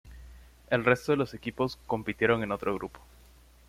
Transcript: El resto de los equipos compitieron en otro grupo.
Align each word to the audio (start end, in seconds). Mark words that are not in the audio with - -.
El 0.71 0.83
resto 0.83 1.11
de 1.11 1.15
los 1.19 1.35
equipos 1.35 1.77
compitieron 1.85 2.41
en 2.41 2.51
otro 2.51 2.73
grupo. 2.73 3.01